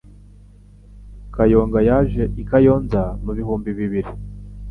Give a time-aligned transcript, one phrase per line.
[1.35, 4.11] Kayonga yaje i Kayonza mubihumbi bibiri